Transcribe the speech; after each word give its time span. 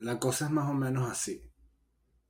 la 0.00 0.20
cosa 0.20 0.44
es 0.44 0.50
más 0.52 0.68
o 0.70 0.74
menos 0.74 1.10
así. 1.10 1.42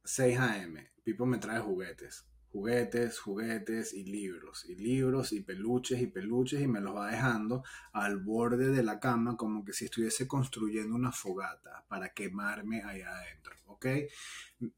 6 0.05 0.39
a.m. 0.39 0.91
Pipo 1.05 1.27
me 1.27 1.37
trae 1.37 1.61
juguetes. 1.61 2.27
Juguetes, 2.51 3.19
juguetes 3.19 3.93
y 3.93 4.05
libros. 4.05 4.65
Y 4.65 4.75
libros 4.77 5.33
y 5.33 5.43
peluches 5.43 6.01
y 6.01 6.07
peluches 6.07 6.63
y 6.63 6.67
me 6.67 6.81
los 6.81 6.97
va 6.97 7.11
dejando 7.11 7.63
al 7.93 8.21
borde 8.21 8.71
de 8.71 8.83
la 8.83 8.99
cama 8.99 9.37
como 9.37 9.67
que 9.67 9.75
si 9.75 9.85
estuviese 9.85 10.27
construyendo 10.27 10.95
una 10.95 11.13
fogata 11.13 11.85
para 11.89 12.15
quemarme 12.15 12.83
allá 12.83 13.11
adentro. 13.11 13.55
¿Ok? 13.67 13.87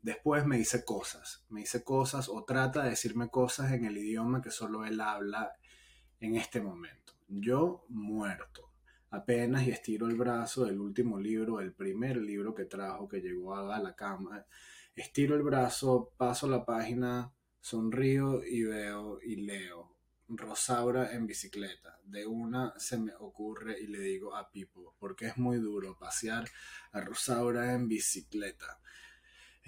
Después 0.03 0.45
me 0.45 0.59
dice 0.59 0.85
cosas. 0.85 1.45
Me 1.49 1.61
dice 1.61 1.85
cosas 1.85 2.29
o 2.29 2.45
trata 2.45 2.83
de 2.83 2.91
decirme 2.91 3.31
cosas 3.31 3.71
en 3.71 3.85
el 3.85 3.97
idioma 3.99 4.43
que 4.43 4.51
solo 4.51 4.85
él 4.85 5.01
habla 5.01 5.53
en 6.19 6.35
este 6.35 6.61
momento. 6.61 7.13
Yo 7.29 7.85
muerto 7.89 8.70
apenas 9.11 9.67
y 9.67 9.71
estiro 9.71 10.07
el 10.07 10.17
brazo 10.17 10.65
del 10.65 10.81
último 10.81 11.19
libro, 11.19 11.61
el 11.61 11.73
primer 11.73 12.17
libro 12.17 12.55
que 12.55 12.65
trajo, 12.65 13.09
que 13.09 13.21
llegó 13.21 13.55
a 13.55 13.79
la 13.79 13.95
cama. 13.95 14.45
Estiro 14.95 15.35
el 15.37 15.43
brazo, 15.43 16.13
paso 16.17 16.49
la 16.49 16.65
página, 16.65 17.33
sonrío 17.61 18.45
y 18.45 18.65
veo 18.65 19.21
y 19.23 19.37
leo. 19.37 19.97
Rosaura 20.29 21.13
en 21.13 21.27
bicicleta. 21.27 21.99
De 22.05 22.27
una 22.27 22.73
se 22.79 22.99
me 22.99 23.13
ocurre 23.19 23.81
y 23.81 23.89
le 23.89 23.99
digo 24.01 24.37
a 24.37 24.51
Pipo, 24.51 24.95
porque 24.99 25.27
es 25.27 25.37
muy 25.37 25.59
duro 25.59 25.99
pasear 25.99 26.49
a 26.93 27.01
Rosaura 27.01 27.73
en 27.73 27.89
bicicleta. 27.89 28.81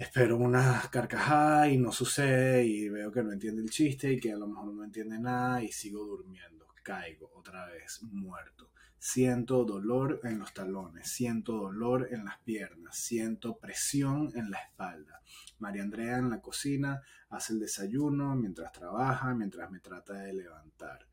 Espero 0.03 0.35
una 0.35 0.89
carcajada 0.91 1.69
y 1.69 1.77
no 1.77 1.93
sucede 1.93 2.65
y 2.65 2.89
veo 2.89 3.09
que 3.09 3.23
no 3.23 3.31
entiende 3.31 3.61
el 3.61 3.69
chiste 3.69 4.11
y 4.11 4.19
que 4.19 4.33
a 4.33 4.37
lo 4.37 4.47
mejor 4.47 4.73
no 4.73 4.83
entiende 4.83 5.17
nada 5.17 5.63
y 5.63 5.71
sigo 5.71 6.03
durmiendo. 6.03 6.67
Caigo 6.83 7.31
otra 7.33 7.67
vez, 7.67 8.03
muerto. 8.11 8.69
Siento 8.99 9.63
dolor 9.63 10.19
en 10.23 10.39
los 10.39 10.53
talones, 10.53 11.09
siento 11.09 11.53
dolor 11.53 12.09
en 12.11 12.25
las 12.25 12.37
piernas, 12.39 12.97
siento 12.97 13.57
presión 13.57 14.29
en 14.35 14.51
la 14.51 14.57
espalda. 14.57 15.21
María 15.59 15.83
Andrea 15.83 16.17
en 16.17 16.29
la 16.29 16.41
cocina 16.41 17.01
hace 17.29 17.53
el 17.53 17.61
desayuno 17.61 18.35
mientras 18.35 18.73
trabaja, 18.73 19.33
mientras 19.33 19.71
me 19.71 19.79
trata 19.79 20.15
de 20.15 20.33
levantar. 20.33 21.07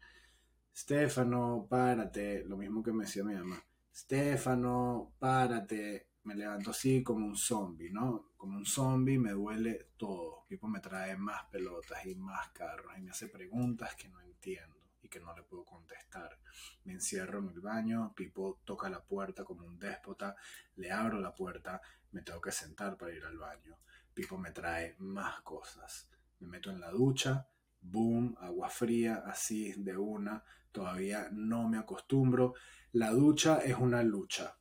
Stefano, 0.77 1.65
párate, 1.71 2.43
lo 2.45 2.57
mismo 2.57 2.83
que 2.83 2.93
me 2.93 3.05
decía 3.05 3.23
mi 3.23 3.35
mamá. 3.35 3.65
Stefano, 3.95 5.13
párate. 5.21 6.10
Me 6.25 6.35
levanto 6.35 6.71
así 6.71 7.03
como 7.03 7.27
un 7.27 7.37
zombie, 7.37 7.91
¿no? 7.91 8.33
Como 8.37 8.59
un 8.59 8.67
zombie 8.67 9.19
me 9.19 9.31
duele 9.31 9.89
todo. 9.97 10.45
Pipo 10.49 10.69
me 10.69 10.81
trae 10.81 11.17
más 11.17 11.45
pelotas 11.51 12.05
y 12.05 12.15
más 12.15 12.51
carros 12.51 12.93
y 12.99 13.01
me 13.01 13.11
hace 13.11 13.29
preguntas 13.29 13.95
que 13.95 14.09
no 14.09 14.21
entiendo 14.21 14.77
y 15.03 15.09
que 15.09 15.21
no 15.21 15.35
le 15.35 15.43
puedo 15.43 15.65
contestar. 15.65 16.39
Me 16.85 16.93
encierro 16.93 17.39
en 17.39 17.49
el 17.49 17.61
baño, 17.61 18.13
Pipo 18.15 18.61
toca 18.65 18.91
la 18.91 19.03
puerta 19.03 19.45
como 19.45 19.65
un 19.65 19.79
déspota, 19.79 20.37
le 20.77 20.93
abro 20.93 21.21
la 21.21 21.35
puerta, 21.35 21.81
me 22.13 22.23
tengo 22.23 22.41
que 22.41 22.53
sentar 22.53 22.97
para 22.97 23.15
ir 23.15 23.25
al 23.25 23.39
baño. 23.39 23.79
Pipo 24.13 24.37
me 24.37 24.51
trae 24.51 24.97
más 24.99 25.41
cosas. 25.43 26.09
Me 26.41 26.49
meto 26.49 26.71
en 26.71 26.81
la 26.81 26.91
ducha, 26.91 27.49
boom, 27.81 28.37
agua 28.41 28.69
fría, 28.69 29.23
así 29.27 29.73
de 29.73 29.97
una. 29.97 30.45
Todavía 30.73 31.29
no 31.33 31.69
me 31.69 31.79
acostumbro. 31.79 32.55
La 32.93 33.11
ducha 33.11 33.59
es 33.59 33.77
una 33.77 34.03
lucha. 34.03 34.57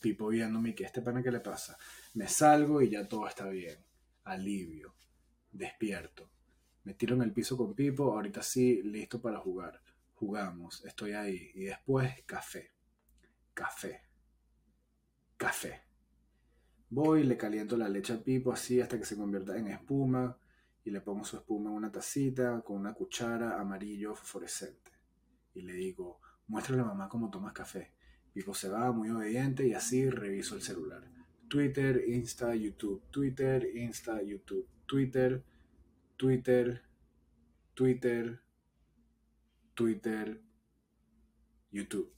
Pipo 0.00 0.28
viéndome 0.28 0.74
que 0.74 0.84
este 0.84 1.02
pana 1.02 1.22
que 1.22 1.30
le 1.30 1.40
pasa. 1.40 1.78
Me 2.14 2.28
salgo 2.28 2.82
y 2.82 2.90
ya 2.90 3.06
todo 3.06 3.26
está 3.26 3.48
bien. 3.48 3.78
Alivio. 4.24 4.94
Despierto 5.50 6.30
me 6.88 6.94
tiro 6.94 7.16
en 7.16 7.20
el 7.20 7.34
piso 7.34 7.54
con 7.54 7.74
Pipo, 7.74 8.14
ahorita 8.14 8.42
sí, 8.42 8.80
listo 8.82 9.20
para 9.20 9.38
jugar. 9.40 9.78
Jugamos, 10.14 10.82
estoy 10.86 11.12
ahí. 11.12 11.50
Y 11.54 11.64
después, 11.64 12.22
café. 12.24 12.70
Café. 13.52 14.00
Café. 15.36 15.82
Voy, 16.88 17.24
le 17.24 17.36
caliento 17.36 17.76
la 17.76 17.90
leche 17.90 18.14
a 18.14 18.24
Pipo 18.24 18.52
así 18.52 18.80
hasta 18.80 18.96
que 18.98 19.04
se 19.04 19.18
convierta 19.18 19.54
en 19.58 19.68
espuma 19.68 20.38
y 20.82 20.90
le 20.90 21.02
pongo 21.02 21.24
su 21.24 21.36
espuma 21.36 21.68
en 21.68 21.76
una 21.76 21.92
tacita 21.92 22.62
con 22.62 22.78
una 22.78 22.94
cuchara 22.94 23.60
amarillo 23.60 24.14
fosforescente. 24.14 24.90
Y 25.52 25.60
le 25.60 25.74
digo, 25.74 26.22
muéstrale 26.46 26.80
a 26.80 26.86
mamá 26.86 27.06
cómo 27.10 27.28
tomas 27.28 27.52
café. 27.52 27.92
Pipo 28.38 28.54
se 28.54 28.68
va 28.68 28.92
muy 28.92 29.10
obediente 29.10 29.66
y 29.66 29.74
así 29.74 30.08
reviso 30.08 30.54
el 30.54 30.62
celular. 30.62 31.02
Twitter, 31.48 32.04
Insta, 32.06 32.54
YouTube. 32.54 33.02
Twitter, 33.10 33.68
Insta, 33.74 34.22
YouTube. 34.22 34.64
Twitter, 34.86 35.42
Twitter, 36.16 36.84
Twitter, 37.74 38.40
Twitter, 39.74 40.40
YouTube. 41.72 42.14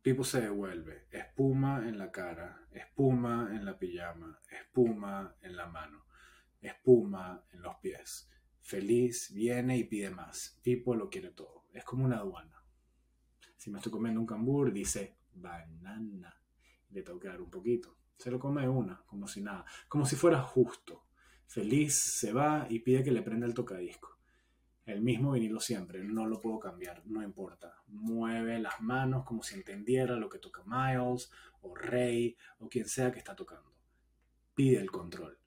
Pipo 0.00 0.22
se 0.22 0.42
devuelve, 0.42 1.08
espuma 1.10 1.88
en 1.88 1.98
la 1.98 2.12
cara, 2.12 2.64
espuma 2.70 3.50
en 3.52 3.64
la 3.64 3.76
pijama, 3.76 4.40
espuma 4.48 5.34
en 5.42 5.56
la 5.56 5.66
mano, 5.66 6.04
espuma 6.60 7.44
en 7.50 7.62
los 7.62 7.74
pies. 7.82 8.30
Feliz, 8.60 9.32
viene 9.34 9.76
y 9.76 9.82
pide 9.82 10.10
más. 10.10 10.60
Pipo 10.62 10.94
lo 10.94 11.10
quiere 11.10 11.32
todo. 11.32 11.64
Es 11.72 11.82
como 11.82 12.04
una 12.04 12.18
aduana. 12.18 12.53
Si 13.64 13.70
me 13.70 13.78
estoy 13.78 13.92
comiendo 13.92 14.20
un 14.20 14.26
cambur, 14.26 14.70
dice 14.70 15.16
banana. 15.32 16.38
Le 16.90 17.02
tengo 17.02 17.18
que 17.18 17.28
dar 17.28 17.40
un 17.40 17.48
poquito. 17.48 17.96
Se 18.18 18.30
lo 18.30 18.38
come 18.38 18.68
una, 18.68 19.02
como 19.06 19.26
si 19.26 19.40
nada. 19.40 19.64
Como 19.88 20.04
si 20.04 20.16
fuera 20.16 20.42
justo. 20.42 21.06
Feliz 21.46 21.94
se 21.94 22.34
va 22.34 22.66
y 22.68 22.80
pide 22.80 23.02
que 23.02 23.10
le 23.10 23.22
prenda 23.22 23.46
el 23.46 23.54
tocadisco. 23.54 24.18
El 24.84 25.00
mismo 25.00 25.32
vinilo 25.32 25.60
siempre, 25.60 26.04
no 26.04 26.26
lo 26.26 26.42
puedo 26.42 26.58
cambiar, 26.58 27.06
no 27.06 27.22
importa. 27.22 27.74
Mueve 27.86 28.58
las 28.58 28.82
manos 28.82 29.24
como 29.24 29.42
si 29.42 29.54
entendiera 29.54 30.16
lo 30.16 30.28
que 30.28 30.40
toca 30.40 30.62
Miles 30.66 31.32
o 31.62 31.74
Rey 31.74 32.36
o 32.58 32.68
quien 32.68 32.86
sea 32.86 33.12
que 33.12 33.18
está 33.20 33.34
tocando. 33.34 33.72
Pide 34.54 34.76
el 34.76 34.90
control. 34.90 35.38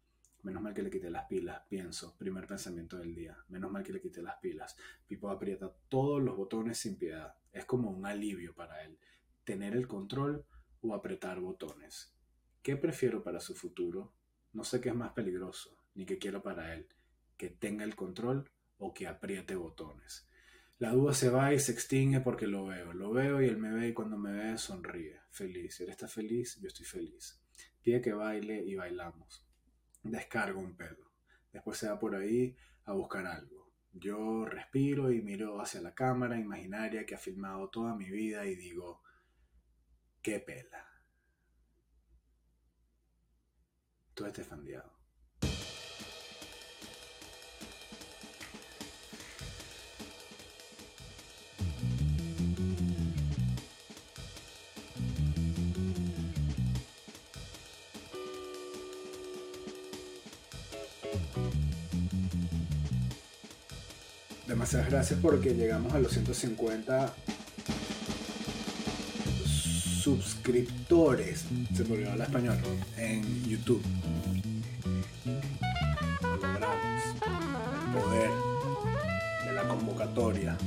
Menos 0.44 0.62
mal 0.62 0.74
que 0.74 0.84
le 0.84 0.90
quité 0.90 1.09
las 1.09 1.25
pilas, 1.25 1.64
pienso. 1.68 2.16
Primer 2.18 2.48
pensamiento 2.48 2.98
del 2.98 3.14
día. 3.14 3.38
Menos 3.50 3.72
mal 3.72 3.84
que 3.84 3.94
le 3.94 4.02
quité 4.02 4.22
las 4.22 4.38
pilas. 4.38 4.75
Pipo 5.06 5.30
aprieta 5.30 5.74
todos 5.90 6.22
los 6.22 6.38
botones 6.38 6.78
sin 6.78 6.98
piedad. 6.98 7.36
Es 7.52 7.66
como 7.66 7.92
un 7.92 8.06
alivio 8.06 8.56
para 8.56 8.84
él. 8.84 8.98
Tener 9.44 9.75
el 9.75 9.88
control 9.88 10.46
o 10.81 10.94
apretar 10.94 11.40
botones. 11.40 12.14
¿Qué 12.62 12.78
prefiero 12.78 13.24
para 13.24 13.40
su 13.40 13.56
futuro? 13.56 14.14
No 14.53 14.64
sé 14.64 14.80
qué 14.81 14.90
es 14.90 14.96
más 14.96 15.14
peligroso 15.14 15.78
ni 15.98 16.06
que 16.06 16.20
quiero 16.20 16.44
para 16.44 16.75
él, 16.75 16.88
que 17.38 17.50
tenga 17.50 17.84
el 17.84 17.96
control 17.96 18.50
o 18.78 18.94
que 18.94 19.08
apriete 19.08 19.56
botones. 19.56 20.30
La 20.78 20.92
duda 20.92 21.16
se 21.16 21.30
va 21.30 21.54
y 21.56 21.59
se 21.59 21.72
extingue 21.72 22.22
porque 22.22 22.46
lo 22.46 22.68
veo. 22.68 22.94
Lo 22.94 23.12
veo 23.12 23.42
y 23.42 23.48
él 23.48 23.58
me 23.58 23.74
ve 23.74 23.90
y 23.90 23.94
cuando 23.94 24.16
me 24.16 24.31
ve 24.31 24.58
sonríe, 24.59 25.19
feliz. 25.31 25.81
Él 25.81 25.90
está 25.90 26.08
feliz, 26.08 26.59
yo 26.62 26.68
estoy 26.68 26.86
feliz. 26.86 27.42
Pide 27.81 28.00
que 28.00 28.14
baile 28.14 28.64
y 28.64 28.75
bailamos. 28.75 29.47
Descargo 30.03 30.59
un 30.59 30.75
pedo. 30.75 31.12
Después 31.52 31.78
se 31.78 31.90
va 31.90 32.00
por 32.00 32.16
ahí 32.16 32.56
a 32.85 32.94
buscar 32.94 33.25
algo. 33.25 33.72
Yo 33.94 34.46
respiro 34.46 35.12
y 35.12 35.22
miro 35.22 35.59
hacia 35.59 35.81
la 35.81 35.96
cámara 35.96 36.38
imaginaria 36.40 37.06
que 37.06 37.16
ha 37.16 37.18
filmado 37.18 37.69
toda 37.69 37.96
mi 37.96 38.09
vida 38.09 38.46
y 38.46 38.56
digo, 38.56 39.02
qué 40.22 40.40
pela. 40.40 40.86
Tú 44.13 44.25
estás 44.25 44.47
fandeado. 44.47 44.97
Demasiadas 64.47 64.90
gracias 64.90 65.19
porque 65.22 65.53
llegamos 65.53 65.94
a 65.94 66.00
los 66.00 66.12
150 66.12 67.13
suscriptores, 70.02 71.44
se 71.75 71.84
me 71.84 71.95
olvidó 71.95 72.13
el 72.13 72.22
español, 72.22 72.57
en 72.98 73.44
YouTube. 73.45 73.83
logramos. 76.24 77.04
El 77.86 78.01
poder 78.01 78.30
de 79.45 79.54
la 79.54 79.68
convocatoria. 79.68 80.57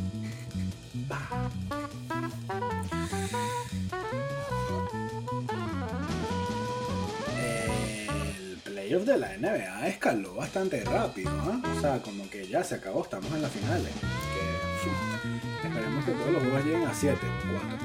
De 9.11 9.19
la 9.19 9.37
NBA 9.37 9.89
escaló 9.89 10.37
bastante 10.37 10.85
rápido, 10.85 11.33
¿eh? 11.33 11.61
O 11.77 11.81
sea, 11.81 12.01
como 12.01 12.31
que 12.31 12.47
ya 12.47 12.63
se 12.63 12.77
acabó, 12.77 13.03
estamos 13.03 13.33
en 13.33 13.43
las 13.43 13.51
finales. 13.51 13.93
Esperemos 15.65 16.05
que 16.05 16.13
todos 16.13 16.31
los 16.31 16.43
juegos 16.43 16.65
lleguen 16.65 16.87
a 16.87 16.95
7 16.95 17.17
o 17.17 17.19
4. 17.53 17.79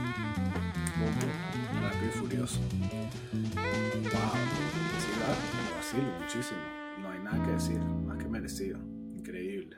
Rápido 1.81 2.05
y 2.05 2.11
furioso. 2.11 2.59
Wow. 4.03 4.35
Muchísimo. 6.19 6.59
No 7.01 7.09
hay 7.09 7.19
nada 7.19 7.43
que 7.43 7.51
decir, 7.53 7.79
más 7.79 8.17
que 8.17 8.27
merecido. 8.27 8.77
Increíble. 9.15 9.77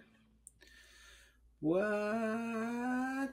What? 1.61 3.31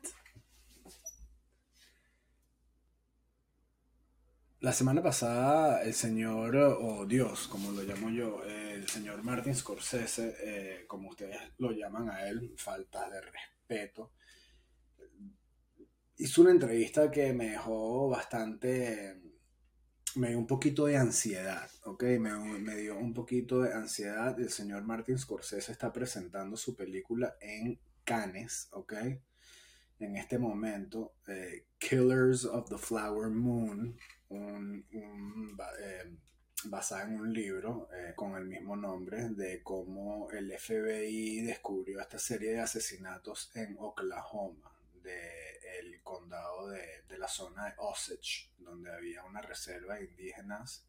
La 4.64 4.72
semana 4.72 5.02
pasada 5.02 5.82
el 5.82 5.92
señor, 5.92 6.56
o 6.56 7.04
Dios, 7.04 7.48
como 7.48 7.70
lo 7.70 7.82
llamo 7.82 8.08
yo, 8.08 8.42
el 8.44 8.88
señor 8.88 9.22
Martin 9.22 9.54
Scorsese, 9.54 10.36
eh, 10.40 10.86
como 10.86 11.10
ustedes 11.10 11.38
lo 11.58 11.70
llaman 11.72 12.08
a 12.08 12.26
él, 12.26 12.54
falta 12.56 13.10
de 13.10 13.20
respeto, 13.20 14.12
hizo 16.16 16.40
una 16.40 16.52
entrevista 16.52 17.10
que 17.10 17.34
me 17.34 17.50
dejó 17.50 18.08
bastante, 18.08 19.20
me 20.14 20.30
dio 20.30 20.38
un 20.38 20.46
poquito 20.46 20.86
de 20.86 20.96
ansiedad, 20.96 21.68
¿ok? 21.84 22.02
Me, 22.18 22.34
me 22.58 22.76
dio 22.76 22.96
un 22.96 23.12
poquito 23.12 23.60
de 23.60 23.74
ansiedad. 23.74 24.40
El 24.40 24.48
señor 24.48 24.82
Martin 24.84 25.18
Scorsese 25.18 25.72
está 25.72 25.92
presentando 25.92 26.56
su 26.56 26.74
película 26.74 27.36
en 27.38 27.78
Cannes, 28.02 28.68
¿ok? 28.72 28.94
En 29.98 30.16
este 30.16 30.38
momento, 30.38 31.16
eh, 31.28 31.66
Killers 31.78 32.46
of 32.46 32.70
the 32.70 32.78
Flower 32.78 33.28
Moon, 33.28 33.94
basada 36.70 37.04
en 37.04 37.20
un 37.20 37.32
libro 37.32 37.88
eh, 37.92 38.12
con 38.14 38.36
el 38.36 38.44
mismo 38.44 38.76
nombre 38.76 39.28
de 39.30 39.62
cómo 39.62 40.30
el 40.30 40.52
FBI 40.58 41.42
descubrió 41.42 42.00
esta 42.00 42.18
serie 42.18 42.52
de 42.52 42.60
asesinatos 42.60 43.50
en 43.54 43.76
Oklahoma, 43.78 44.72
del 45.02 46.02
condado 46.02 46.68
de, 46.68 47.02
de, 47.08 47.18
la 47.18 47.28
zona 47.28 47.66
de 47.66 47.74
Osage, 47.78 48.50
donde 48.58 48.92
había 48.92 49.24
una 49.24 49.42
reserva 49.42 49.96
de 49.96 50.04
indígenas, 50.04 50.86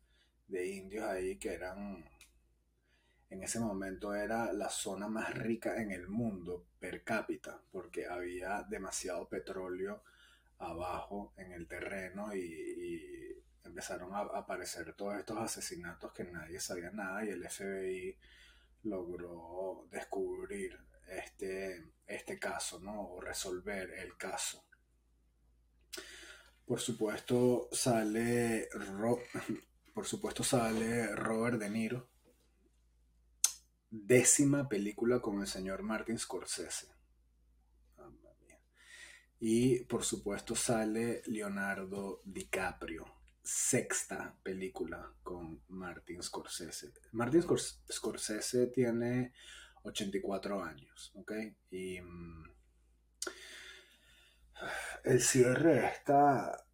de 0.48 0.68
indios 0.68 1.04
ahí 1.06 1.38
que 1.38 1.54
eran, 1.54 2.06
en 3.30 3.44
ese 3.44 3.60
momento 3.60 4.14
era 4.16 4.54
la 4.54 4.70
zona 4.70 5.08
más 5.08 5.34
rica 5.34 5.82
en 5.82 5.92
el 5.92 6.08
mundo 6.08 6.66
per 6.80 7.04
cápita, 7.04 7.62
porque 7.72 8.06
había 8.06 8.64
demasiado 8.70 9.28
petróleo 9.28 10.04
abajo 10.60 11.34
en 11.38 11.52
el 11.52 11.68
terreno 11.68 12.34
y, 12.36 13.35
empezaron 13.76 14.14
a 14.16 14.20
aparecer 14.20 14.94
todos 14.94 15.18
estos 15.18 15.38
asesinatos 15.38 16.14
que 16.14 16.24
nadie 16.24 16.62
sabía 16.62 16.92
nada 16.92 17.26
y 17.26 17.30
el 17.30 17.46
FBI 17.46 18.18
logró 18.84 19.86
descubrir 19.92 20.80
este, 21.10 21.92
este 22.08 22.40
caso, 22.40 22.80
¿no? 22.80 23.02
O 23.02 23.20
resolver 23.20 23.92
el 23.96 24.16
caso. 24.16 24.64
Por 26.66 26.80
supuesto 26.80 27.68
sale, 27.74 28.70
por 29.94 30.06
supuesto 30.06 30.42
sale 30.42 31.14
Robert 31.14 31.60
De 31.60 31.70
Niro. 31.70 32.10
Décima 33.90 34.70
película 34.70 35.20
con 35.20 35.42
el 35.42 35.48
señor 35.48 35.84
Martin 35.84 36.18
Scorsese. 36.18 36.88
Y 39.38 39.84
por 39.84 40.06
supuesto 40.06 40.56
sale 40.56 41.24
Leonardo 41.26 42.22
DiCaprio. 42.24 43.25
Sexta 43.46 44.36
película 44.42 45.14
con 45.22 45.62
Martin 45.68 46.24
Scorsese. 46.24 46.92
Martin 47.12 47.44
Scorsese 47.92 48.68
tiene 48.68 49.34
84 49.84 50.64
años, 50.64 51.12
¿ok? 51.14 51.32
Y 51.70 52.02
mm, 52.02 52.44
el 55.04 55.22
cierre 55.22 55.86
está 55.86 56.66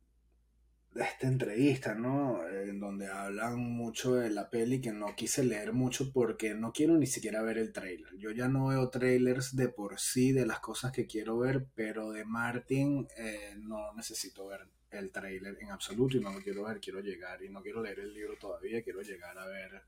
de 0.94 1.04
esta 1.04 1.28
entrevista, 1.28 1.94
¿no? 1.94 2.48
En 2.48 2.80
donde 2.80 3.08
hablan 3.08 3.60
mucho 3.60 4.16
de 4.16 4.30
la 4.30 4.50
peli 4.50 4.80
que 4.80 4.94
no 4.94 5.14
quise 5.14 5.44
leer 5.44 5.74
mucho 5.74 6.14
porque 6.14 6.54
no 6.54 6.72
quiero 6.72 6.98
ni 6.98 7.06
siquiera 7.06 7.42
ver 7.42 7.58
el 7.58 7.74
trailer. 7.74 8.16
Yo 8.18 8.32
ya 8.32 8.48
no 8.48 8.68
veo 8.68 8.90
trailers 8.90 9.58
de 9.58 9.68
por 9.68 10.00
sí 10.00 10.32
de 10.32 10.46
las 10.46 10.62
cosas 10.62 10.94
que 10.94 11.06
quiero 11.06 11.38
ver, 11.38 11.68
pero 11.76 12.12
de 12.12 12.24
Martin 12.24 13.10
eh, 13.18 13.56
no 13.58 13.94
necesito 13.94 14.48
ver 14.48 14.70
el 14.92 15.12
trailer 15.12 15.58
en 15.62 15.72
absoluto 15.72 16.18
y 16.18 16.20
no 16.20 16.32
lo 16.32 16.42
quiero 16.42 16.64
ver, 16.64 16.80
quiero 16.80 17.00
llegar 17.00 17.42
y 17.44 17.50
no 17.50 17.62
quiero 17.62 17.82
leer 17.82 18.00
el 18.00 18.14
libro 18.14 18.36
todavía, 18.38 18.84
quiero 18.84 19.02
llegar 19.02 19.38
a 19.38 19.46
ver 19.46 19.82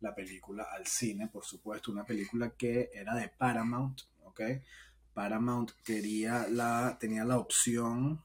la 0.00 0.14
película 0.14 0.64
al 0.72 0.86
cine, 0.86 1.28
por 1.28 1.44
supuesto, 1.44 1.92
una 1.92 2.04
película 2.04 2.50
que 2.50 2.90
era 2.92 3.14
de 3.14 3.28
Paramount, 3.28 4.00
¿ok? 4.24 4.40
Paramount 5.14 5.72
quería 5.84 6.46
la, 6.48 6.96
tenía 6.98 7.24
la 7.24 7.38
opción 7.38 8.22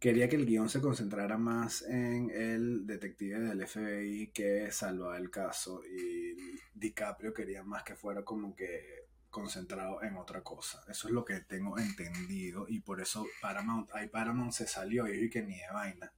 quería 0.00 0.30
que 0.30 0.36
el 0.36 0.46
guion 0.46 0.70
se 0.70 0.80
concentrara 0.80 1.36
más 1.36 1.82
en 1.82 2.30
el 2.30 2.86
detective 2.86 3.38
del 3.38 3.66
FBI 3.66 4.28
que 4.32 4.72
salvaba 4.72 5.18
el 5.18 5.30
caso 5.30 5.82
y 5.84 6.34
DiCaprio 6.74 7.34
quería 7.34 7.62
más 7.62 7.82
que 7.82 7.94
fuera 7.94 8.24
como 8.24 8.56
que 8.56 9.09
concentrado 9.30 10.02
en 10.02 10.16
otra 10.16 10.42
cosa. 10.42 10.82
Eso 10.88 11.08
es 11.08 11.14
lo 11.14 11.24
que 11.24 11.40
tengo 11.40 11.78
entendido 11.78 12.66
y 12.68 12.80
por 12.80 13.00
eso 13.00 13.26
Paramount, 13.40 13.90
ahí 13.94 14.08
Paramount 14.08 14.52
se 14.52 14.66
salió 14.66 15.06
y 15.12 15.30
que 15.30 15.42
ni 15.42 15.54
de 15.54 15.72
vaina. 15.72 16.12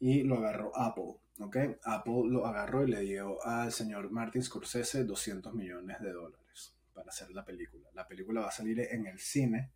Y 0.00 0.24
lo 0.24 0.36
agarró 0.36 0.76
Apple, 0.76 1.16
¿ok? 1.40 1.56
Apple 1.84 2.22
lo 2.26 2.46
agarró 2.46 2.84
y 2.84 2.90
le 2.90 3.00
dio 3.00 3.44
al 3.46 3.72
señor 3.72 4.10
Martin 4.10 4.42
Scorsese 4.42 5.04
200 5.04 5.54
millones 5.54 6.00
de 6.00 6.12
dólares 6.12 6.74
para 6.92 7.08
hacer 7.08 7.30
la 7.30 7.44
película. 7.44 7.88
La 7.94 8.06
película 8.06 8.42
va 8.42 8.48
a 8.48 8.52
salir 8.52 8.80
en 8.80 9.06
el 9.06 9.18
cine 9.18 9.72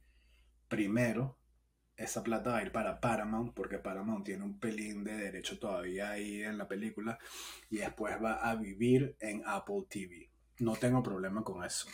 primero 0.68 1.38
esa 1.98 2.22
plata 2.22 2.52
va 2.52 2.58
a 2.58 2.62
ir 2.62 2.70
para 2.70 3.00
Paramount, 3.00 3.52
porque 3.54 3.78
Paramount 3.78 4.24
tiene 4.24 4.44
un 4.44 4.60
pelín 4.60 5.02
de 5.02 5.16
derecho 5.16 5.58
todavía 5.58 6.10
ahí 6.10 6.44
en 6.44 6.56
la 6.56 6.68
película, 6.68 7.18
y 7.68 7.78
después 7.78 8.14
va 8.22 8.34
a 8.34 8.54
vivir 8.54 9.16
en 9.18 9.42
Apple 9.44 9.86
TV. 9.90 10.30
No 10.60 10.76
tengo 10.76 11.02
problema 11.02 11.42
con 11.42 11.64
eso. 11.64 11.88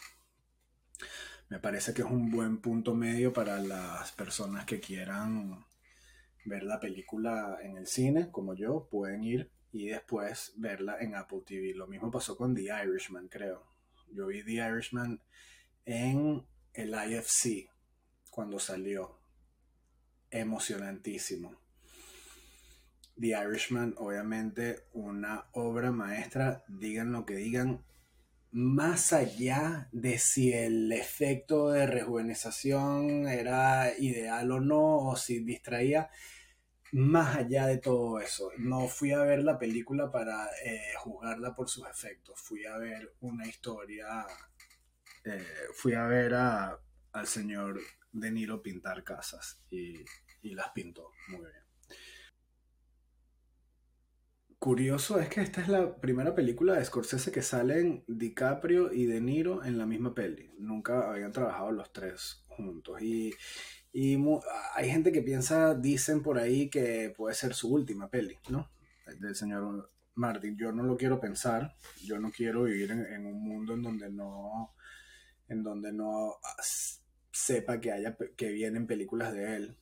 Me 1.49 1.59
parece 1.59 1.93
que 1.93 2.03
es 2.03 2.09
un 2.09 2.31
buen 2.31 2.59
punto 2.59 2.95
medio 2.95 3.33
para 3.33 3.59
las 3.61 4.12
personas 4.12 4.65
que 4.65 4.81
quieran 4.81 5.65
ver 6.45 6.62
la 6.62 6.81
película 6.81 7.59
en 7.62 7.77
el 7.77 7.87
cine, 7.87 8.31
como 8.31 8.55
yo, 8.55 8.89
pueden 8.91 9.25
ir 9.25 9.51
y 9.73 9.89
después 9.89 10.53
verla 10.56 10.99
en 11.01 11.15
Apple 11.15 11.43
TV. 11.47 11.75
Lo 11.75 11.87
mismo 11.87 12.11
pasó 12.11 12.37
con 12.37 12.55
The 12.55 12.71
Irishman, 12.85 13.29
creo. 13.29 13.65
Yo 14.12 14.27
vi 14.27 14.43
The 14.45 14.53
Irishman 14.53 15.21
en 15.85 16.47
el 16.73 16.95
IFC 16.95 17.71
cuando 18.31 18.59
salió 18.59 19.19
emocionantísimo. 20.31 21.57
The 23.19 23.29
Irishman, 23.29 23.95
obviamente, 23.99 24.85
una 24.93 25.47
obra 25.53 25.93
maestra, 25.93 26.65
digan 26.69 27.12
lo 27.12 27.25
que 27.25 27.37
digan, 27.37 27.85
más 28.55 29.12
allá 29.12 29.89
de 29.93 30.19
si 30.19 30.53
el 30.53 30.91
efecto 30.93 31.71
de 31.71 31.87
rejuvenecización 31.87 33.29
era 33.29 33.93
ideal 33.99 34.51
o 34.53 34.61
no, 34.61 35.09
o 35.09 35.17
si 35.17 35.41
distraía, 35.41 36.11
más 36.93 37.37
allá 37.37 37.67
de 37.67 37.79
todo 37.79 38.21
eso. 38.21 38.51
No 38.59 38.89
fui 38.89 39.12
a 39.12 39.23
ver 39.23 39.45
la 39.45 39.59
película 39.59 40.11
para 40.11 40.47
eh, 40.64 40.95
juzgarla 40.99 41.55
por 41.55 41.69
sus 41.69 41.87
efectos, 41.88 42.40
fui 42.40 42.64
a 42.67 42.78
ver 42.78 43.14
una 43.21 43.47
historia, 43.47 44.26
eh, 45.25 45.45
fui 45.75 45.95
a 45.95 46.07
ver 46.07 46.35
a, 46.35 46.78
al 47.12 47.26
señor 47.26 47.81
De 48.12 48.31
Niro 48.31 48.62
pintar 48.62 49.05
casas 49.05 49.61
y 49.71 50.05
y 50.45 50.55
las 50.55 50.71
pintó 50.71 51.11
muy 51.28 51.40
bien. 51.40 51.64
Curioso 54.64 55.21
es 55.21 55.28
que 55.28 55.42
esta 55.42 55.61
es 55.61 55.68
la 55.68 55.94
primera 55.97 56.35
película 56.35 56.73
de 56.73 56.83
Scorsese 56.83 57.30
que 57.30 57.42
salen 57.42 58.02
DiCaprio 58.09 58.94
y 58.94 59.04
De 59.04 59.21
Niro 59.21 59.62
en 59.62 59.76
la 59.76 59.85
misma 59.85 60.14
peli. 60.14 60.54
Nunca 60.56 61.11
habían 61.11 61.33
trabajado 61.33 61.71
los 61.71 61.92
tres 61.92 62.42
juntos. 62.49 63.02
Y, 63.02 63.35
hay 64.75 64.88
gente 64.88 65.12
que 65.12 65.21
piensa, 65.21 65.75
dicen 65.75 66.23
por 66.23 66.38
ahí 66.38 66.71
que 66.71 67.12
puede 67.14 67.35
ser 67.35 67.52
su 67.52 67.75
última 67.75 68.09
peli, 68.09 68.38
¿no? 68.49 68.71
Del 69.21 69.35
señor 69.35 69.92
Martin. 70.14 70.56
Yo 70.56 70.73
no 70.73 70.83
lo 70.83 70.97
quiero 70.97 71.21
pensar. 71.21 71.76
Yo 72.02 72.18
no 72.18 72.30
quiero 72.30 72.62
vivir 72.62 72.90
en, 72.90 73.04
en 73.04 73.26
un 73.26 73.44
mundo 73.47 73.75
en 73.75 73.83
donde 73.83 74.09
no, 74.09 74.75
en 75.47 75.62
donde 75.62 75.92
no 75.92 76.37
sepa 77.30 77.83
que 77.83 77.92
haya 77.92 78.16
que 78.35 78.50
vienen 78.50 78.87
películas 78.87 79.35
de 79.35 79.56
él 79.56 79.78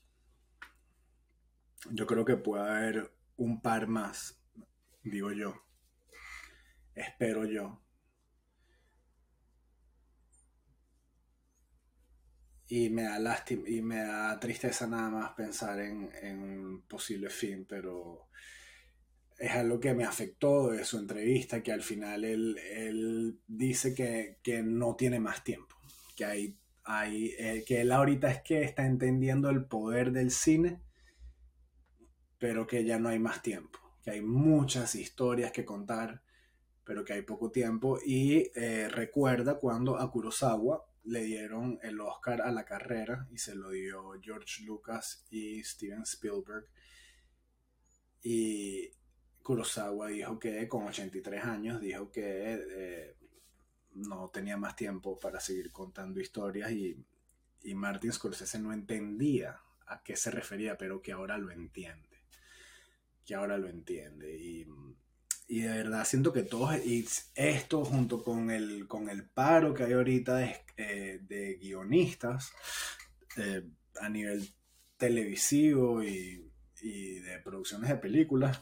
yo 1.90 2.06
creo 2.06 2.24
que 2.24 2.36
puede 2.36 2.68
haber 2.68 3.12
un 3.36 3.60
par 3.60 3.86
más, 3.86 4.41
digo 5.02 5.32
yo. 5.32 5.54
Espero 6.94 7.44
yo. 7.44 7.80
Y 12.68 12.88
me 12.90 13.02
da 13.02 13.18
lástima 13.18 13.68
y 13.68 13.82
me 13.82 13.98
da 13.98 14.38
tristeza 14.40 14.86
nada 14.86 15.10
más 15.10 15.32
pensar 15.32 15.78
en, 15.80 16.10
un 16.38 16.82
posible 16.88 17.28
fin, 17.28 17.66
pero 17.68 18.28
es 19.38 19.50
algo 19.50 19.78
que 19.78 19.92
me 19.92 20.04
afectó 20.04 20.70
de 20.70 20.84
su 20.84 20.98
entrevista, 20.98 21.62
que 21.62 21.72
al 21.72 21.82
final 21.82 22.24
él, 22.24 23.40
dice 23.46 23.94
que, 23.94 24.62
no 24.62 24.96
tiene 24.96 25.20
más 25.20 25.44
tiempo, 25.44 25.76
que, 26.16 26.24
hay, 26.24 26.58
hay, 26.84 27.34
eh, 27.38 27.64
que 27.66 27.82
él 27.82 27.92
ahorita 27.92 28.30
es 28.30 28.42
que 28.42 28.62
está 28.62 28.86
entendiendo 28.86 29.50
el 29.50 29.66
poder 29.66 30.12
del 30.12 30.30
cine 30.30 30.80
pero 32.42 32.66
que 32.66 32.84
ya 32.84 32.98
no 32.98 33.08
hay 33.08 33.20
más 33.20 33.40
tiempo, 33.40 33.78
que 34.02 34.10
hay 34.10 34.20
muchas 34.20 34.94
historias 34.94 35.52
que 35.52 35.64
contar, 35.64 36.22
pero 36.84 37.04
que 37.04 37.12
hay 37.12 37.22
poco 37.22 37.50
tiempo. 37.50 37.98
Y 38.04 38.50
eh, 38.54 38.88
recuerda 38.88 39.58
cuando 39.58 39.98
a 39.98 40.10
Kurosawa 40.10 40.84
le 41.04 41.22
dieron 41.22 41.78
el 41.82 42.00
Oscar 42.00 42.42
a 42.42 42.50
la 42.50 42.64
carrera 42.64 43.28
y 43.30 43.38
se 43.38 43.54
lo 43.54 43.70
dio 43.70 44.12
George 44.20 44.64
Lucas 44.64 45.24
y 45.30 45.62
Steven 45.62 46.02
Spielberg. 46.02 46.66
Y 48.22 48.90
Kurosawa 49.42 50.08
dijo 50.08 50.38
que 50.38 50.68
con 50.68 50.86
83 50.86 51.44
años 51.44 51.80
dijo 51.80 52.10
que 52.10 52.54
eh, 52.54 53.16
no 53.94 54.28
tenía 54.30 54.56
más 54.56 54.76
tiempo 54.76 55.18
para 55.18 55.40
seguir 55.40 55.70
contando 55.72 56.20
historias 56.20 56.70
y, 56.70 57.04
y 57.62 57.74
Martin 57.74 58.12
Scorsese 58.12 58.58
no 58.58 58.72
entendía 58.72 59.60
a 59.86 60.02
qué 60.02 60.16
se 60.16 60.30
refería, 60.30 60.78
pero 60.78 61.02
que 61.02 61.12
ahora 61.12 61.36
lo 61.38 61.50
entiende. 61.50 62.11
Que 63.24 63.34
ahora 63.34 63.58
lo 63.58 63.68
entiende. 63.68 64.36
Y, 64.36 64.66
de 65.48 65.68
verdad 65.68 66.06
siento 66.06 66.32
que 66.32 66.44
todos, 66.44 66.74
y 66.84 67.06
esto 67.34 67.84
junto 67.84 68.24
con 68.24 68.50
el, 68.50 68.88
con 68.88 69.10
el 69.10 69.28
paro 69.28 69.74
que 69.74 69.84
hay 69.84 69.92
ahorita 69.92 70.36
de, 70.36 70.56
eh, 70.78 71.58
guionistas 71.60 72.52
eh, 73.36 73.62
a 74.00 74.08
nivel 74.08 74.48
televisivo 74.96 76.02
y, 76.02 76.50
y 76.80 77.18
de 77.18 77.38
producciones 77.40 77.90
de 77.90 77.96
películas, 77.96 78.60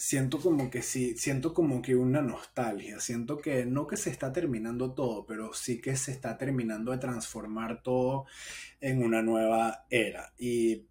siento 0.00 0.40
como 0.40 0.70
que 0.70 0.80
sí, 0.80 1.14
siento 1.18 1.52
como 1.52 1.82
que 1.82 1.94
una 1.94 2.22
nostalgia, 2.22 2.98
siento 3.00 3.38
que 3.38 3.66
no 3.66 3.86
que 3.86 3.98
se 3.98 4.08
está 4.08 4.32
terminando 4.32 4.94
todo, 4.94 5.26
pero 5.26 5.52
sí 5.52 5.80
que 5.80 5.94
se 5.94 6.10
está 6.12 6.38
terminando 6.38 6.90
de 6.92 6.98
transformar 6.98 7.82
todo 7.82 8.24
en 8.80 9.02
una 9.02 9.20
nueva 9.20 9.84
era. 9.90 10.32
Y 10.38 10.86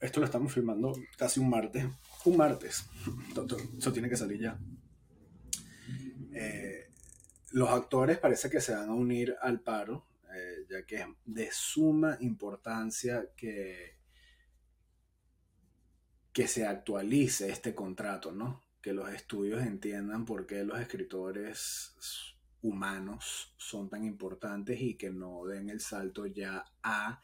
esto 0.00 0.20
lo 0.20 0.26
estamos 0.26 0.52
filmando 0.52 0.92
casi 1.16 1.40
un 1.40 1.50
martes, 1.50 1.86
un 2.24 2.36
martes, 2.36 2.84
eso 3.78 3.92
tiene 3.92 4.08
que 4.08 4.16
salir 4.16 4.40
ya. 4.40 4.58
Eh, 6.32 6.90
los 7.52 7.70
actores 7.70 8.18
parece 8.18 8.50
que 8.50 8.60
se 8.60 8.74
van 8.74 8.90
a 8.90 8.94
unir 8.94 9.36
al 9.40 9.60
paro, 9.60 10.06
eh, 10.34 10.66
ya 10.68 10.84
que 10.84 10.96
es 10.96 11.06
de 11.24 11.48
suma 11.52 12.16
importancia 12.20 13.28
que 13.36 13.96
que 16.36 16.48
se 16.48 16.66
actualice 16.66 17.48
este 17.48 17.74
contrato, 17.74 18.30
¿no? 18.30 18.62
Que 18.82 18.92
los 18.92 19.08
estudios 19.08 19.62
entiendan 19.62 20.26
por 20.26 20.46
qué 20.46 20.64
los 20.64 20.78
escritores 20.78 21.94
humanos 22.60 23.54
son 23.56 23.88
tan 23.88 24.04
importantes 24.04 24.78
y 24.82 24.98
que 24.98 25.08
no 25.08 25.46
den 25.46 25.70
el 25.70 25.80
salto 25.80 26.26
ya 26.26 26.62
a 26.82 27.22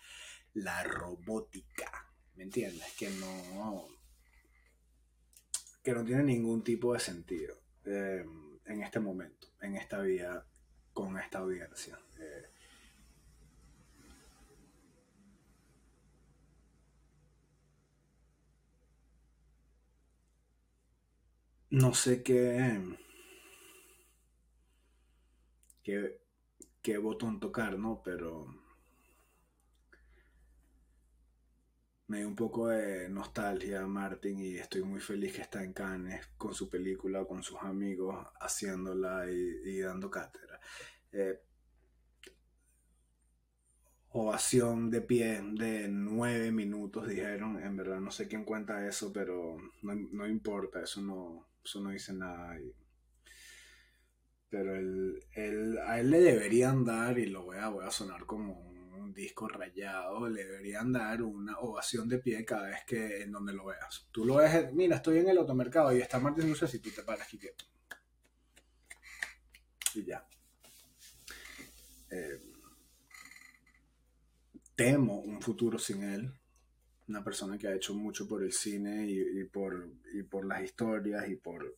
la 0.54 0.82
robótica. 0.84 2.11
¿Me 2.36 2.44
entiendes? 2.44 2.92
Que 2.98 3.10
no. 3.10 3.88
que 5.82 5.92
no 5.92 6.04
tiene 6.04 6.22
ningún 6.24 6.62
tipo 6.62 6.92
de 6.94 7.00
sentido 7.00 7.56
eh, 7.84 8.24
en 8.66 8.82
este 8.82 9.00
momento, 9.00 9.48
en 9.60 9.76
esta 9.76 10.00
vida, 10.00 10.46
con 10.92 11.18
esta 11.18 11.38
audiencia. 11.38 11.98
Eh, 12.18 12.46
no 21.70 21.94
sé 21.94 22.22
qué, 22.22 22.80
qué, 25.82 26.20
qué 26.82 26.98
botón 26.98 27.40
tocar, 27.40 27.78
¿no? 27.78 28.02
Pero 28.04 28.61
me 32.12 32.18
dio 32.18 32.28
un 32.28 32.36
poco 32.36 32.68
de 32.68 33.08
nostalgia 33.08 33.86
Martin 33.86 34.38
y 34.38 34.56
estoy 34.56 34.82
muy 34.82 35.00
feliz 35.00 35.32
que 35.34 35.40
está 35.40 35.64
en 35.64 35.72
Cannes 35.72 36.20
con 36.36 36.54
su 36.54 36.68
película, 36.68 37.24
con 37.24 37.42
sus 37.42 37.58
amigos, 37.62 38.26
haciéndola 38.38 39.24
y, 39.30 39.80
dando 39.80 40.10
cátedra. 40.10 40.60
Eh, 41.10 41.40
ovación 44.10 44.90
de 44.90 45.00
pie 45.00 45.40
de 45.54 45.88
nueve 45.88 46.52
minutos, 46.52 47.08
dijeron. 47.08 47.62
En 47.62 47.78
verdad 47.78 47.98
no 47.98 48.10
sé 48.10 48.28
quién 48.28 48.44
cuenta 48.44 48.86
eso, 48.86 49.10
pero 49.10 49.56
no, 49.80 49.94
no 49.94 50.26
importa, 50.28 50.82
eso 50.82 51.00
no, 51.00 51.48
eso 51.64 51.80
no 51.80 51.88
dice 51.88 52.12
nada. 52.12 52.58
Pero 54.50 54.76
él, 54.76 55.78
a 55.86 55.98
él 55.98 56.10
le 56.10 56.20
deberían 56.20 56.84
dar, 56.84 57.18
y 57.18 57.24
lo 57.24 57.44
voy 57.44 57.56
a, 57.56 57.68
voy 57.70 57.86
a 57.86 57.90
sonar 57.90 58.26
como 58.26 58.52
un 58.52 58.71
disco 59.12 59.48
rayado, 59.48 60.28
le 60.28 60.44
deberían 60.44 60.92
dar 60.92 61.22
una 61.22 61.58
ovación 61.58 62.08
de 62.08 62.18
pie 62.18 62.44
cada 62.44 62.68
vez 62.68 62.84
que 62.86 63.22
en 63.22 63.32
donde 63.32 63.52
lo 63.52 63.66
veas. 63.66 64.08
Tú 64.10 64.24
lo 64.24 64.36
ves, 64.36 64.72
mira, 64.72 64.96
estoy 64.96 65.18
en 65.18 65.28
el 65.28 65.38
automercado 65.38 65.96
y 65.96 66.00
está 66.00 66.18
Martín 66.18 66.48
Luces 66.48 66.72
y 66.74 66.78
tú 66.78 66.90
te 66.90 67.02
paras 67.02 67.26
aquí 67.26 67.38
quieto. 67.38 67.64
Y 69.94 70.04
ya. 70.04 70.26
Eh, 72.10 72.40
temo 74.74 75.20
un 75.20 75.40
futuro 75.40 75.78
sin 75.78 76.02
él 76.02 76.32
una 77.08 77.22
persona 77.22 77.58
que 77.58 77.68
ha 77.68 77.74
hecho 77.74 77.94
mucho 77.94 78.26
por 78.26 78.42
el 78.42 78.52
cine 78.52 79.06
y, 79.06 79.44
por, 79.44 79.90
por 80.30 80.46
las 80.46 80.62
historias 80.62 81.28
y 81.28 81.36
por, 81.36 81.76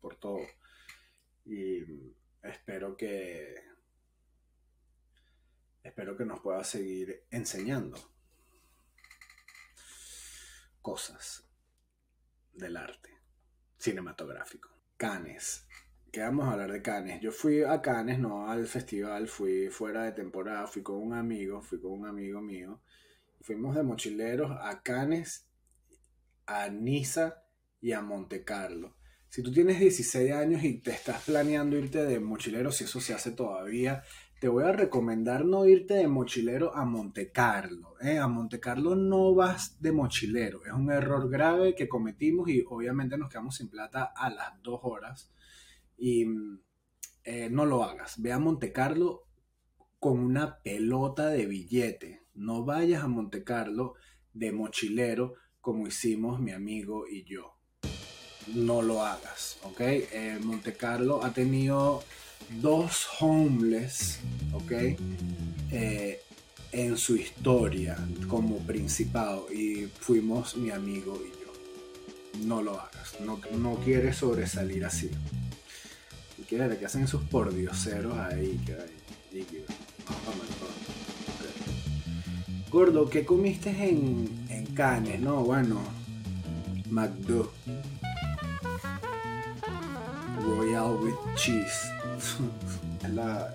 por 0.00 0.16
todo. 0.16 0.40
Y 1.44 1.82
espero 2.42 2.96
que 2.96 3.56
espero 5.88 6.16
que 6.16 6.24
nos 6.24 6.40
pueda 6.40 6.62
seguir 6.64 7.24
enseñando 7.30 7.98
cosas 10.80 11.44
del 12.52 12.76
arte 12.76 13.10
cinematográfico. 13.76 14.70
Canes. 14.96 15.66
¿Qué 16.10 16.20
vamos 16.20 16.48
a 16.48 16.52
hablar 16.52 16.72
de 16.72 16.82
Canes? 16.82 17.20
Yo 17.20 17.30
fui 17.30 17.62
a 17.62 17.82
Canes, 17.82 18.18
no 18.18 18.50
al 18.50 18.66
festival, 18.66 19.28
fui 19.28 19.68
fuera 19.68 20.04
de 20.04 20.12
temporada, 20.12 20.66
fui 20.66 20.82
con 20.82 20.96
un 20.96 21.12
amigo, 21.12 21.60
fui 21.60 21.80
con 21.80 21.92
un 21.92 22.06
amigo 22.06 22.40
mío 22.40 22.82
Fuimos 23.40 23.76
de 23.76 23.82
mochileros 23.82 24.50
a 24.60 24.82
Cannes, 24.82 25.46
a 26.46 26.68
Niza 26.68 27.44
y 27.80 27.92
a 27.92 28.02
Monte 28.02 28.44
Carlo. 28.44 28.96
Si 29.28 29.42
tú 29.42 29.52
tienes 29.52 29.78
16 29.78 30.32
años 30.32 30.64
y 30.64 30.80
te 30.80 30.90
estás 30.90 31.22
planeando 31.22 31.76
irte 31.76 32.04
de 32.04 32.18
mochilero, 32.18 32.72
si 32.72 32.84
eso 32.84 33.00
se 33.00 33.14
hace 33.14 33.30
todavía, 33.32 34.02
te 34.40 34.48
voy 34.48 34.64
a 34.64 34.72
recomendar 34.72 35.44
no 35.44 35.66
irte 35.66 35.94
de 35.94 36.06
mochilero 36.06 36.74
a 36.74 36.84
Monte 36.84 37.32
Carlo. 37.32 37.96
¿eh? 38.00 38.18
A 38.18 38.28
Monte 38.28 38.60
Carlo 38.60 38.94
no 38.94 39.34
vas 39.34 39.80
de 39.80 39.90
mochilero. 39.90 40.64
Es 40.64 40.72
un 40.72 40.90
error 40.90 41.28
grave 41.28 41.74
que 41.74 41.88
cometimos 41.88 42.48
y 42.48 42.64
obviamente 42.68 43.18
nos 43.18 43.28
quedamos 43.28 43.56
sin 43.56 43.68
plata 43.68 44.12
a 44.14 44.30
las 44.30 44.62
dos 44.62 44.80
horas. 44.84 45.32
Y 45.96 46.26
eh, 47.24 47.48
no 47.50 47.66
lo 47.66 47.82
hagas. 47.82 48.20
Ve 48.22 48.32
a 48.32 48.38
Monte 48.38 48.70
Carlo 48.72 49.24
con 49.98 50.20
una 50.20 50.60
pelota 50.62 51.28
de 51.30 51.46
billete. 51.46 52.22
No 52.34 52.64
vayas 52.64 53.02
a 53.02 53.08
Monte 53.08 53.42
Carlo 53.42 53.94
de 54.32 54.52
mochilero 54.52 55.34
como 55.60 55.88
hicimos 55.88 56.38
mi 56.38 56.52
amigo 56.52 57.08
y 57.08 57.24
yo. 57.24 57.56
No 58.54 58.82
lo 58.82 59.04
hagas, 59.04 59.58
¿ok? 59.64 59.80
Eh, 59.80 60.38
Monte 60.42 60.74
Carlo 60.74 61.24
ha 61.24 61.32
tenido 61.32 62.02
dos 62.60 63.06
homeless, 63.20 64.20
¿ok? 64.52 64.72
Eh, 65.70 66.22
en 66.72 66.96
su 66.96 67.16
historia 67.16 67.96
como 68.28 68.58
principado 68.58 69.52
y 69.52 69.86
fuimos 70.00 70.56
mi 70.56 70.70
amigo 70.70 71.20
y 71.24 71.30
yo. 71.30 72.46
No 72.46 72.62
lo 72.62 72.80
hagas, 72.80 73.20
no, 73.20 73.40
no 73.56 73.76
quieres 73.76 74.16
sobresalir 74.16 74.84
así. 74.84 75.10
Y 76.38 76.42
quieres 76.42 76.76
que 76.78 76.86
hacen 76.86 77.04
esos 77.04 77.22
pordioseros 77.24 78.16
ahí 78.16 78.60
que 78.64 78.74
hay. 78.74 78.98
Gordo, 82.70 83.08
¿qué 83.08 83.24
comiste 83.24 83.70
en, 83.70 84.46
en 84.50 84.66
Cannes? 84.66 85.20
No, 85.20 85.42
bueno, 85.42 85.80
McDo. 86.90 87.52
Royal 90.42 90.96
with 91.02 91.16
cheese. 91.34 91.97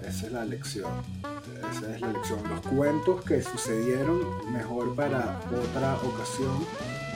Esa 0.07 0.25
es 0.27 0.31
la 0.31 0.45
lección. 0.45 0.91
Esa 1.71 1.95
es 1.95 2.01
la 2.01 2.11
lección. 2.11 2.39
Los 2.49 2.61
cuentos 2.61 3.23
que 3.23 3.41
sucedieron 3.41 4.51
mejor 4.51 4.95
para 4.95 5.39
otra 5.51 5.95
ocasión, 5.95 6.65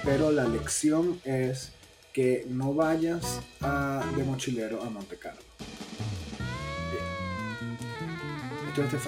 pero 0.04 0.32
la 0.32 0.46
lección 0.46 1.20
es 1.24 1.72
que 2.14 2.46
no 2.50 2.74
vayas 2.74 3.42
a, 3.62 4.04
de 4.16 4.24
mochilero 4.24 4.82
a 4.84 4.90
Monte 4.90 5.18
Carlo. 5.18 5.42
Bien. 6.92 7.78
Esto 8.70 8.84
es 8.84 9.06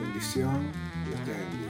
Bendición. 0.00 0.72
Dios 1.06 1.24
te 1.24 1.30
bendiga. 1.30 1.63